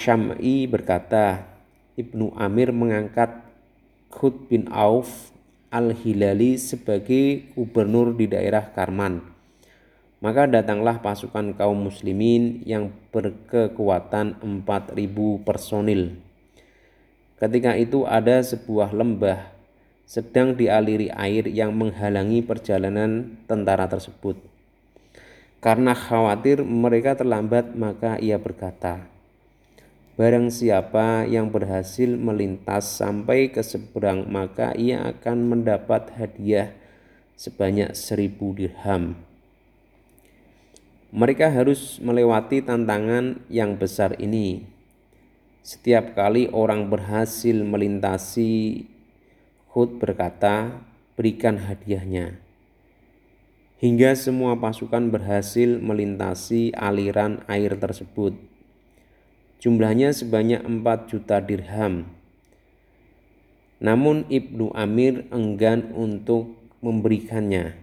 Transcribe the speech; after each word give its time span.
Syam'i 0.00 0.64
berkata, 0.64 1.44
Ibnu 1.92 2.32
Amir 2.32 2.72
mengangkat 2.72 3.44
Khud 4.08 4.48
bin 4.48 4.64
Auf 4.72 5.28
Al-Hilali 5.68 6.56
sebagai 6.56 7.52
gubernur 7.52 8.16
di 8.16 8.24
daerah 8.24 8.72
Karman. 8.72 9.20
Maka 10.24 10.48
datanglah 10.48 11.04
pasukan 11.04 11.52
kaum 11.52 11.84
muslimin 11.84 12.64
yang 12.64 12.96
berkekuatan 13.12 14.40
4000 14.40 14.96
personil. 15.44 16.16
Ketika 17.36 17.76
itu 17.76 18.08
ada 18.08 18.40
sebuah 18.40 18.96
lembah 18.96 19.52
sedang 20.08 20.56
dialiri 20.56 21.12
air 21.12 21.44
yang 21.44 21.76
menghalangi 21.76 22.40
perjalanan 22.40 23.36
tentara 23.44 23.84
tersebut. 23.84 24.40
Karena 25.60 25.92
khawatir 25.92 26.64
mereka 26.64 27.20
terlambat, 27.20 27.76
maka 27.76 28.16
ia 28.16 28.40
berkata, 28.40 29.09
Barang 30.18 30.50
siapa 30.50 31.22
yang 31.30 31.54
berhasil 31.54 32.10
melintas 32.10 32.98
sampai 32.98 33.54
ke 33.54 33.62
seberang, 33.62 34.26
maka 34.26 34.74
ia 34.74 35.06
akan 35.06 35.54
mendapat 35.54 36.10
hadiah 36.18 36.74
sebanyak 37.38 37.94
seribu 37.94 38.50
dirham. 38.52 39.14
Mereka 41.14 41.50
harus 41.50 42.02
melewati 42.02 42.62
tantangan 42.62 43.42
yang 43.46 43.78
besar 43.78 44.18
ini. 44.18 44.66
Setiap 45.62 46.18
kali 46.18 46.50
orang 46.50 46.90
berhasil 46.90 47.54
melintasi, 47.54 48.86
Hud 49.70 50.02
berkata, 50.02 50.82
"Berikan 51.14 51.66
hadiahnya." 51.66 52.38
Hingga 53.80 54.12
semua 54.18 54.58
pasukan 54.58 55.08
berhasil 55.08 55.80
melintasi 55.80 56.76
aliran 56.76 57.40
air 57.48 57.72
tersebut 57.78 58.49
Jumlahnya 59.60 60.16
sebanyak 60.16 60.64
4 60.64 61.12
juta 61.12 61.36
dirham. 61.44 62.08
Namun 63.76 64.24
Ibnu 64.32 64.72
Amir 64.72 65.28
enggan 65.28 65.92
untuk 65.92 66.56
memberikannya. 66.80 67.76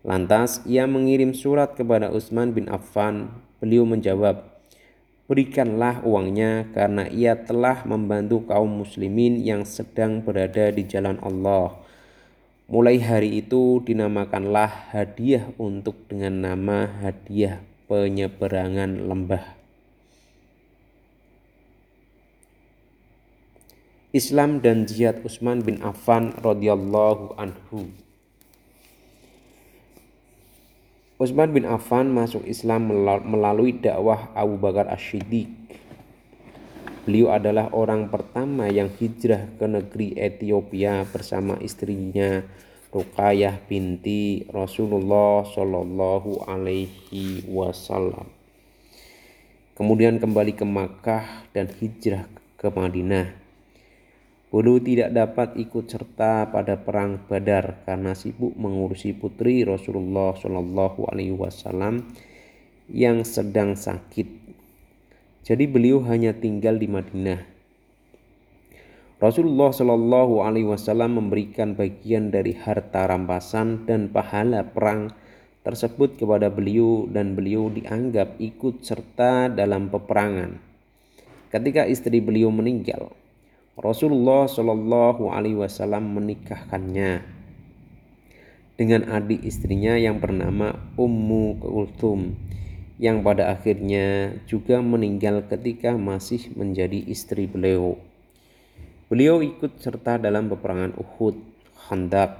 Lantas 0.00 0.64
ia 0.64 0.88
mengirim 0.88 1.36
surat 1.36 1.76
kepada 1.76 2.08
Utsman 2.08 2.56
bin 2.56 2.72
Affan. 2.72 3.28
Beliau 3.60 3.84
menjawab, 3.84 4.40
"Berikanlah 5.28 6.00
uangnya 6.00 6.72
karena 6.72 7.04
ia 7.12 7.36
telah 7.44 7.84
membantu 7.84 8.48
kaum 8.48 8.80
muslimin 8.80 9.36
yang 9.44 9.68
sedang 9.68 10.24
berada 10.24 10.72
di 10.72 10.80
jalan 10.88 11.20
Allah." 11.20 11.76
Mulai 12.72 13.04
hari 13.04 13.44
itu 13.44 13.84
dinamakanlah 13.84 14.96
hadiah 14.96 15.44
untuk 15.60 16.08
dengan 16.08 16.40
nama 16.40 16.88
hadiah 17.04 17.60
penyeberangan 17.84 19.04
lembah. 19.04 19.65
Islam 24.16 24.64
dan 24.64 24.88
jihad 24.88 25.20
Utsman 25.20 25.60
bin 25.60 25.84
Affan 25.84 26.32
radhiyallahu 26.40 27.36
anhu. 27.36 27.92
Utsman 31.20 31.52
bin 31.52 31.68
Affan 31.68 32.08
masuk 32.08 32.40
Islam 32.48 32.88
melalui 33.28 33.76
dakwah 33.76 34.32
Abu 34.32 34.56
Bakar 34.56 34.88
Asy-Siddiq. 34.88 35.52
Beliau 37.04 37.28
adalah 37.28 37.68
orang 37.76 38.08
pertama 38.08 38.72
yang 38.72 38.88
hijrah 38.88 39.52
ke 39.60 39.68
negeri 39.68 40.16
Ethiopia 40.16 41.04
bersama 41.04 41.60
istrinya 41.60 42.40
Ruqayyah 42.88 43.68
binti 43.68 44.48
Rasulullah 44.48 45.44
Shallallahu 45.44 46.48
alaihi 46.48 47.44
wasallam. 47.52 48.32
Kemudian 49.76 50.16
kembali 50.16 50.56
ke 50.56 50.64
Makkah 50.64 51.52
dan 51.52 51.68
hijrah 51.68 52.24
ke 52.56 52.72
Madinah. 52.72 53.45
Bulu 54.46 54.78
tidak 54.78 55.10
dapat 55.10 55.58
ikut 55.58 55.90
serta 55.90 56.54
pada 56.54 56.78
perang 56.78 57.18
Badar 57.26 57.82
karena 57.82 58.14
sibuk 58.14 58.54
mengurusi 58.54 59.10
putri 59.10 59.66
Rasulullah 59.66 60.38
Shallallahu 60.38 61.10
Alaihi 61.10 61.34
Wasallam 61.34 62.06
yang 62.86 63.26
sedang 63.26 63.74
sakit. 63.74 64.28
Jadi 65.42 65.64
beliau 65.66 65.98
hanya 66.06 66.30
tinggal 66.30 66.78
di 66.78 66.86
Madinah. 66.86 67.42
Rasulullah 69.18 69.74
Shallallahu 69.74 70.46
Alaihi 70.46 70.70
Wasallam 70.70 71.18
memberikan 71.18 71.74
bagian 71.74 72.30
dari 72.30 72.54
harta 72.54 73.10
rampasan 73.10 73.82
dan 73.82 74.14
pahala 74.14 74.62
perang 74.62 75.10
tersebut 75.66 76.22
kepada 76.22 76.54
beliau 76.54 77.10
dan 77.10 77.34
beliau 77.34 77.66
dianggap 77.66 78.38
ikut 78.38 78.86
serta 78.86 79.50
dalam 79.50 79.90
peperangan. 79.90 80.62
Ketika 81.50 81.82
istri 81.90 82.22
beliau 82.22 82.54
meninggal, 82.54 83.10
Rasulullah 83.76 84.48
Shallallahu 84.48 85.28
Alaihi 85.28 85.60
Wasallam 85.60 86.16
menikahkannya 86.16 87.20
dengan 88.80 89.04
adik 89.12 89.44
istrinya 89.44 90.00
yang 90.00 90.16
bernama 90.16 90.80
Ummu 90.96 91.60
Kulthum 91.60 92.40
yang 92.96 93.20
pada 93.20 93.52
akhirnya 93.52 94.32
juga 94.48 94.80
meninggal 94.80 95.44
ketika 95.44 95.92
masih 95.92 96.56
menjadi 96.56 97.04
istri 97.04 97.44
beliau. 97.44 98.00
Beliau 99.12 99.44
ikut 99.44 99.76
serta 99.76 100.16
dalam 100.16 100.48
peperangan 100.48 100.96
Uhud, 100.96 101.36
Khandaq, 101.76 102.32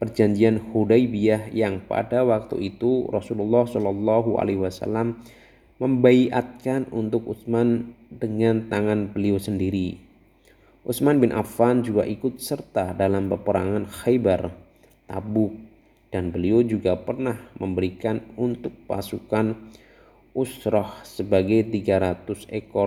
perjanjian 0.00 0.64
Hudaybiyah 0.72 1.52
yang 1.52 1.84
pada 1.84 2.24
waktu 2.24 2.72
itu 2.72 3.04
Rasulullah 3.12 3.68
Shallallahu 3.68 4.40
Alaihi 4.40 4.64
Wasallam 4.64 5.20
membaiatkan 5.76 6.88
untuk 6.88 7.28
Utsman 7.28 7.92
dengan 8.08 8.72
tangan 8.72 9.12
beliau 9.12 9.36
sendiri. 9.36 10.11
Utsman 10.82 11.22
bin 11.22 11.30
Affan 11.30 11.86
juga 11.86 12.02
ikut 12.02 12.42
serta 12.42 12.90
dalam 12.90 13.30
peperangan 13.30 13.86
Khaybar, 13.86 14.50
Tabuk, 15.06 15.54
dan 16.10 16.34
beliau 16.34 16.58
juga 16.66 16.98
pernah 16.98 17.38
memberikan 17.54 18.18
untuk 18.34 18.74
pasukan 18.90 19.54
Usrah 20.34 21.06
sebagai 21.06 21.62
300 21.70 22.50
ekor 22.50 22.80